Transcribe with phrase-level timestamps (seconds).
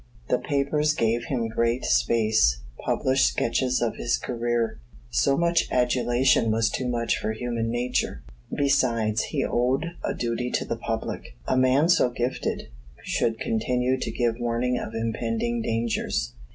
[0.29, 4.79] The papers gave him great space published sketches of his career.
[5.11, 10.65] So much adulation was too much for human nature; besides, he owed a duty to
[10.65, 11.35] the public.
[11.47, 12.69] A man so gifted
[13.03, 16.33] should continue to give warning of impending dangers.